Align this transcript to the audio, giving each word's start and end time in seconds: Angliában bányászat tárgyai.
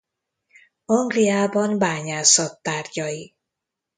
Angliában 0.85 1.77
bányászat 1.77 2.61
tárgyai. 2.61 3.35